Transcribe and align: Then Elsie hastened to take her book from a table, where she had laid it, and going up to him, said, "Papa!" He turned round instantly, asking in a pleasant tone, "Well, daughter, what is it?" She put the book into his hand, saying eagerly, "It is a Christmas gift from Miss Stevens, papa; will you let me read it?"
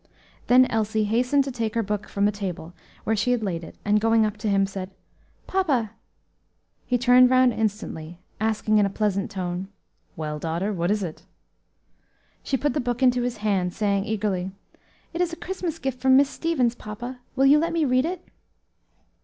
Then 0.47 0.65
Elsie 0.65 1.03
hastened 1.03 1.43
to 1.43 1.51
take 1.51 1.75
her 1.75 1.83
book 1.83 2.09
from 2.09 2.27
a 2.27 2.31
table, 2.31 2.73
where 3.03 3.15
she 3.15 3.29
had 3.29 3.43
laid 3.43 3.63
it, 3.63 3.75
and 3.85 4.01
going 4.01 4.25
up 4.25 4.35
to 4.37 4.49
him, 4.49 4.65
said, 4.65 4.89
"Papa!" 5.45 5.91
He 6.87 6.97
turned 6.97 7.29
round 7.29 7.53
instantly, 7.53 8.17
asking 8.39 8.79
in 8.79 8.87
a 8.87 8.89
pleasant 8.89 9.29
tone, 9.29 9.67
"Well, 10.15 10.39
daughter, 10.39 10.73
what 10.73 10.89
is 10.89 11.03
it?" 11.03 11.27
She 12.41 12.57
put 12.57 12.73
the 12.73 12.79
book 12.79 13.03
into 13.03 13.21
his 13.21 13.37
hand, 13.45 13.75
saying 13.75 14.05
eagerly, 14.05 14.49
"It 15.13 15.21
is 15.21 15.33
a 15.33 15.35
Christmas 15.35 15.77
gift 15.77 15.99
from 16.01 16.17
Miss 16.17 16.31
Stevens, 16.31 16.73
papa; 16.73 17.19
will 17.35 17.45
you 17.45 17.59
let 17.59 17.71
me 17.71 17.85
read 17.85 18.05
it?" 18.05 18.27